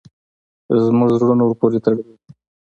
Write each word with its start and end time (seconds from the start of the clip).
زموږ 0.85 1.09
زړونه 1.19 1.41
ورپورې 1.45 1.79
تړلي 1.85 2.03
دي. 2.19 2.29